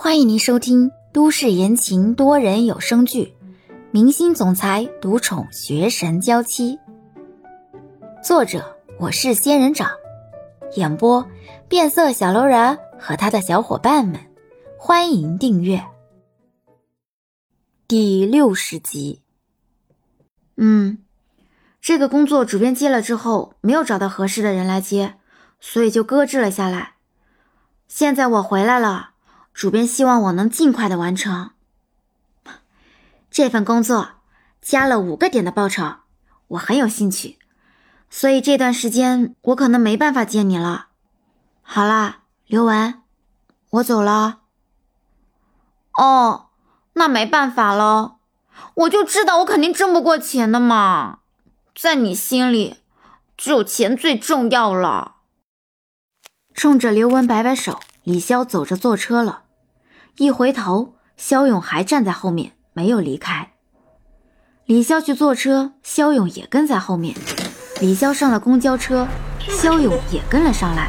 [0.00, 3.34] 欢迎您收听都市言情多人有声剧
[3.90, 6.76] 《明星总裁独宠学神娇妻》，
[8.22, 9.90] 作者我是仙人掌，
[10.76, 11.28] 演播
[11.68, 14.20] 变色小楼人和他的小伙伴们。
[14.78, 15.84] 欢迎订阅
[17.88, 19.20] 第六十集。
[20.56, 20.98] 嗯，
[21.80, 25.16] 这个工作主编接了之后，没有找到合适的人来接，
[25.58, 26.92] 所以就搁置了下来。
[27.88, 29.14] 现在我回来了。
[29.58, 31.50] 主编希望我能尽快的完成
[33.28, 34.10] 这份工作，
[34.62, 35.96] 加了五个点的报酬，
[36.46, 37.40] 我很有兴趣，
[38.08, 40.90] 所以这段时间我可能没办法见你了。
[41.60, 43.02] 好啦，刘文，
[43.70, 44.42] 我走了。
[45.94, 46.50] 哦，
[46.92, 48.18] 那没办法了，
[48.74, 51.18] 我就知道我肯定挣不过钱的嘛，
[51.74, 52.76] 在你心里，
[53.36, 55.16] 只有钱最重要了。
[56.54, 59.46] 冲着刘文摆摆手，李潇走着坐车了。
[60.18, 63.52] 一回头，肖勇还站在后面，没有离开。
[64.66, 67.14] 李潇去坐车，肖勇也跟在后面。
[67.80, 69.06] 李潇上了公交车，
[69.48, 70.88] 肖勇也跟了上来。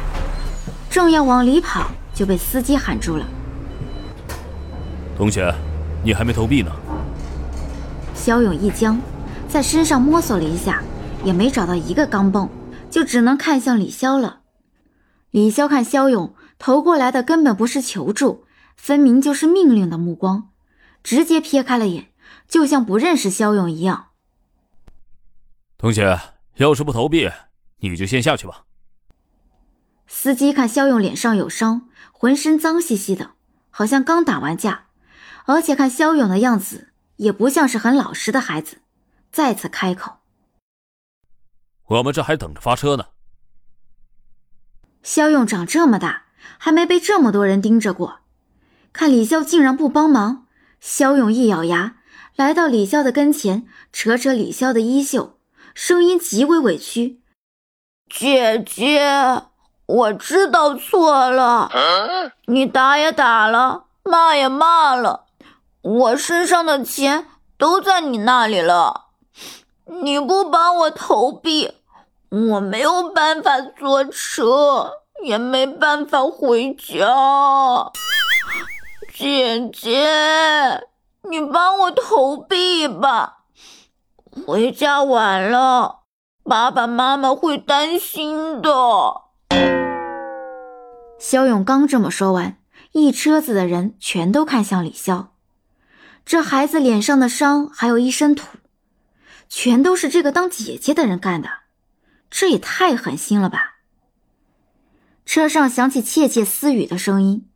[0.90, 3.24] 正要往里跑，就被司机喊住了
[5.16, 5.54] ：“同学，
[6.02, 6.72] 你还没投币呢。”
[8.12, 9.00] 肖勇一僵，
[9.48, 10.82] 在身上摸索了一下，
[11.22, 12.48] 也没找到一个钢镚，
[12.90, 14.40] 就只能看向李潇了。
[15.30, 18.42] 李潇看肖勇投过来的根本不是求助。
[18.80, 20.50] 分明就是命令的目光，
[21.02, 22.14] 直接撇开了眼，
[22.48, 24.08] 就像不认识肖勇一样。
[25.76, 26.18] 同学，
[26.54, 27.30] 要是不投币，
[27.80, 28.64] 你就先下去吧。
[30.06, 33.32] 司机看肖勇脸上有伤，浑身脏兮兮的，
[33.68, 34.86] 好像刚打完架，
[35.44, 38.78] 而且看肖勇的样子，也不像是很老实的孩子，
[39.30, 40.20] 再次开口
[41.84, 43.08] ：“我们这还等着发车呢。”
[45.04, 46.24] 肖勇长这么大，
[46.56, 48.20] 还没被这么多人盯着过。
[48.92, 50.46] 看李潇竟然不帮忙，
[50.80, 51.96] 肖勇一咬牙，
[52.34, 55.38] 来到李潇的跟前，扯扯李潇的衣袖，
[55.74, 57.20] 声音极为委屈
[58.12, 59.42] ：“姐姐，
[59.86, 61.70] 我知道错了，
[62.46, 65.26] 你打也打了，骂也骂了，
[65.82, 67.26] 我身上的钱
[67.56, 69.06] 都在你那里了，
[70.02, 71.72] 你不帮我投币，
[72.28, 74.94] 我没有办法坐车，
[75.24, 77.92] 也没办法回家。”
[79.20, 80.88] 姐姐，
[81.28, 83.40] 你帮我投币吧，
[84.46, 86.04] 回家晚了，
[86.42, 88.70] 爸爸妈妈会担心的。
[91.18, 92.56] 肖勇刚这么说完，
[92.92, 95.26] 一车子的人全都看向李潇。
[96.24, 98.56] 这孩子脸上的伤，还有一身土，
[99.50, 101.50] 全都是这个当姐姐的人干的，
[102.30, 103.80] 这也太狠心了吧！
[105.26, 107.49] 车上响起窃窃私语的声音。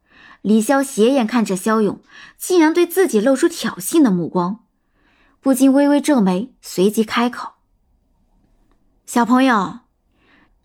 [0.44, 2.02] 李潇斜眼看着肖勇，
[2.36, 4.66] 竟然对自己露出挑衅的目光，
[5.40, 7.54] 不禁微微皱眉，随即开口
[9.06, 9.78] ：“小朋友，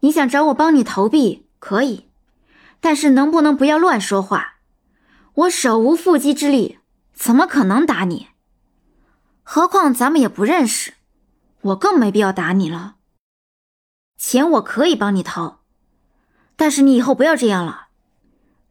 [0.02, 2.10] 你想找我帮你投币可以，
[2.82, 4.56] 但是能不能不要乱说话？
[5.34, 6.80] 我手无缚鸡之力，
[7.14, 8.28] 怎么可能打你？
[9.44, 10.96] 何况咱们也不认识，
[11.62, 12.98] 我更没必要打你了。
[14.18, 15.60] 钱我可以帮你投，
[16.58, 17.86] 但是你以后不要这样了。”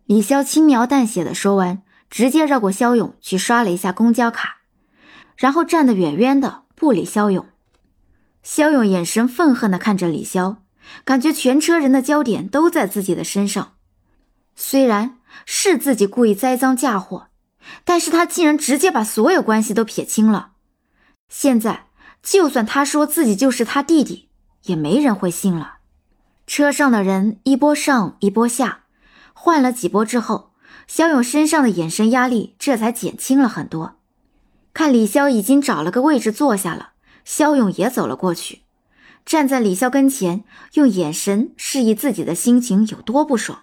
[0.08, 4.56] 李潇轻描淡写的说完，直接绕过肖勇去刷了一下公交卡，
[5.36, 7.44] 然后站得远远的不理肖勇。
[8.42, 10.56] 肖勇眼神愤恨的看着李潇，
[11.04, 13.74] 感觉全车人的焦点都在自己的身上。
[14.56, 17.28] 虽然是自己故意栽赃嫁祸，
[17.84, 20.52] 但是他竟然直接把所有关系都撇清了。
[21.28, 21.88] 现在
[22.22, 24.30] 就算他说自己就是他弟弟，
[24.62, 25.80] 也没人会信了。
[26.46, 28.84] 车上的人一波上一波下。
[29.40, 30.50] 换了几波之后，
[30.88, 33.96] 肖勇身上的眼神压力这才减轻了很多。
[34.74, 36.90] 看李潇已经找了个位置坐下了，
[37.24, 38.62] 肖勇也走了过去，
[39.24, 43.60] 站在李潇跟前，用眼神示意自己的心情有多不爽。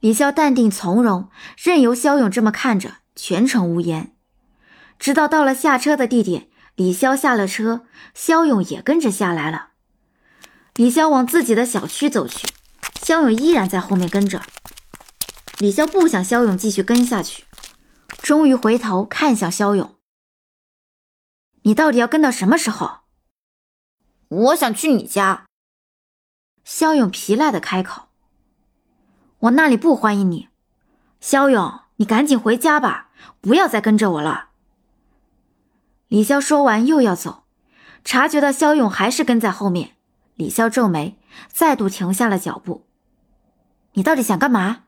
[0.00, 4.12] 李潇淡定从容，任由肖勇这么看着，全程无言。
[4.98, 9.68] 直到到了下车的地点，李潇下了车，肖勇也跟着下来了。
[10.74, 12.46] 李潇往自己的小区走去，
[13.06, 14.42] 肖勇依然在后面跟着。
[15.58, 17.44] 李潇不想肖勇继续跟下去，
[18.18, 19.94] 终于回头看向肖勇
[21.62, 23.02] ：“你到底要跟到什么时候
[24.26, 25.46] ？”“我想去你家。”
[26.66, 28.08] 肖勇皮赖的开口。
[29.38, 30.48] “我那里不欢迎你，
[31.20, 33.10] 肖勇，你赶紧回家吧，
[33.40, 34.48] 不要再跟着我了。”
[36.10, 37.44] 李潇说完又要走，
[38.04, 39.94] 察觉到肖勇还是跟在后面，
[40.34, 41.16] 李潇皱眉，
[41.46, 42.82] 再度停下了脚步。
[43.96, 44.84] “你到底想干嘛？”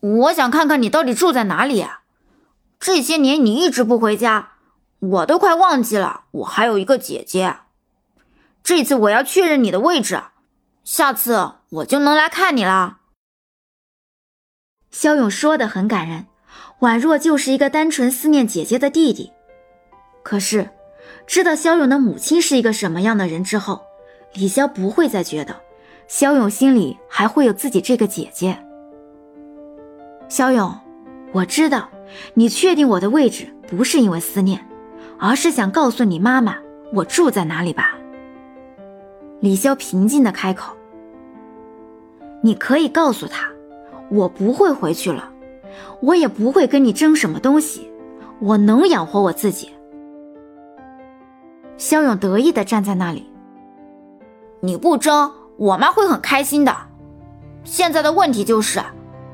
[0.00, 2.02] 我想看看你到底住在哪里啊！
[2.78, 4.52] 这些年你一直不回家，
[4.98, 7.56] 我都快忘记了我还有一个姐姐。
[8.62, 10.22] 这次我要确认你的位置，
[10.84, 12.98] 下次我就能来看你了。
[14.90, 16.26] 肖勇说的很感人，
[16.80, 19.32] 宛若就是一个单纯思念姐姐的弟弟。
[20.22, 20.70] 可是，
[21.26, 23.84] 知道肖勇的母亲是一个什么样的人之后，
[24.34, 25.60] 李潇不会再觉得
[26.08, 28.56] 肖勇心里还会有自己这个姐姐。
[30.28, 30.72] 肖勇，
[31.32, 31.88] 我知道
[32.34, 34.64] 你确定我的位置不是因为思念，
[35.18, 36.56] 而是想告诉你妈妈
[36.92, 37.96] 我住在哪里吧？
[39.40, 40.74] 李潇平静的开口
[42.42, 43.48] ：“你可以告诉他，
[44.08, 45.30] 我不会回去了，
[46.00, 47.90] 我也不会跟你争什么东西，
[48.40, 49.70] 我能养活我自己。”
[51.76, 53.30] 肖勇得意的站在那里
[54.60, 56.76] ：“你不争，我妈会很开心的。
[57.64, 58.82] 现在的问题就是。”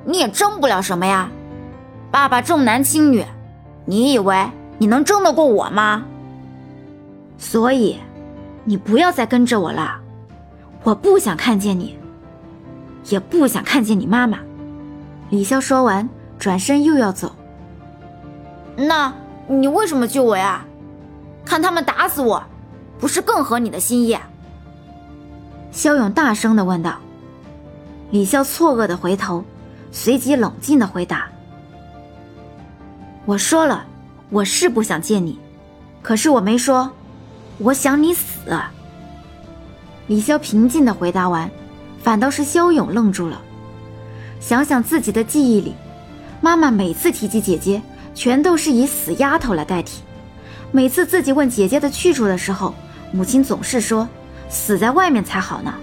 [0.05, 1.31] 你也争不了什么呀，
[2.11, 3.25] 爸爸重男轻女，
[3.85, 6.05] 你以为你能争得过我吗？
[7.39, 8.01] 所以，
[8.65, 10.01] 你不要再跟着我了，
[10.83, 11.97] 我不想看见你，
[13.11, 14.41] 也不想看见你妈妈。
[15.31, 17.31] 李潇说完，转身又要走。
[18.75, 19.15] 那
[19.47, 20.65] 你为什么救我呀？
[21.45, 22.43] 看他们打死我，
[22.99, 24.19] 不是更合你的心意？
[25.73, 26.99] 肖勇大声的问道。
[28.11, 29.45] 李潇错愕的回头。
[29.95, 31.29] 随即冷静的回答
[33.27, 33.85] ：“我说了，
[34.31, 35.39] 我是不想见你，
[36.01, 36.91] 可是我没说，
[37.59, 38.25] 我想你死。”
[40.09, 41.51] 李潇平静的回答完，
[42.03, 43.39] 反倒是肖勇愣住了。
[44.41, 45.75] 想想自己的记忆里，
[46.41, 47.83] 妈妈每次提及姐姐，
[48.15, 50.03] 全都是以“死丫头”来代替。
[50.71, 52.75] 每次自己问姐姐的去处的时候，
[53.13, 54.09] 母亲总是说
[54.53, 55.75] ：“死在外面才好呢。”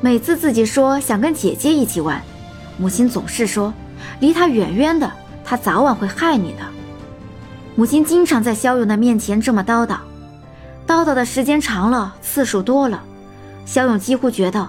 [0.00, 2.20] 每次自己说想跟姐姐一起玩。
[2.76, 3.74] 母亲总是说
[4.20, 5.10] ：“离她远远的，
[5.44, 6.58] 她早晚会害你的。”
[7.74, 9.96] 母亲经常在肖勇的面前这么叨叨，
[10.86, 13.02] 叨叨的时间长了，次数多了，
[13.66, 14.68] 肖勇几乎觉得，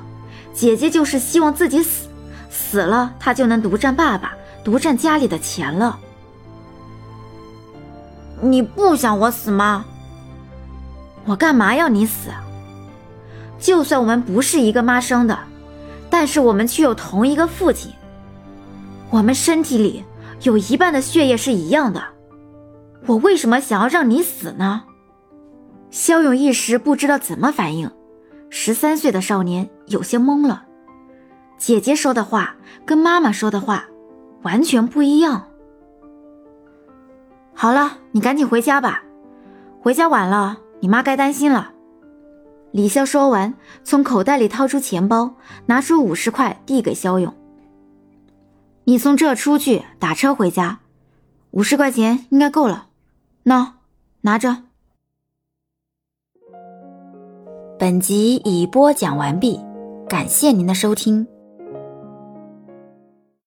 [0.53, 2.07] 姐姐就是希望自己死，
[2.49, 4.33] 死了他就能独占爸爸、
[4.63, 5.97] 独占家里的钱了。
[8.41, 9.85] 你不想我死吗？
[11.25, 12.29] 我干嘛要你死？
[13.59, 15.37] 就算我们不是一个妈生的，
[16.09, 17.91] 但是我们却有同一个父亲。
[19.09, 20.03] 我们身体里
[20.43, 22.01] 有一半的血液是一样的，
[23.05, 24.83] 我为什么想要让你死呢？
[25.91, 27.91] 肖勇一时不知道怎么反应，
[28.49, 30.63] 十三岁的少年有些懵了。
[31.57, 32.55] 姐姐说的话
[32.85, 33.83] 跟妈妈说的话
[34.43, 35.47] 完全不一样。
[37.53, 39.03] 好了，你赶紧回家吧，
[39.81, 41.73] 回家晚了，你妈该担心了。
[42.71, 45.35] 李潇说完，从口袋里掏出钱包，
[45.65, 47.33] 拿出五十块递给肖勇。
[48.83, 50.79] 你从这出去打车回家，
[51.51, 52.87] 五十块钱应该够了。
[53.45, 53.71] 喏，
[54.21, 54.63] 拿着。
[57.79, 59.59] 本集已播讲完毕，
[60.07, 61.25] 感谢您的收听。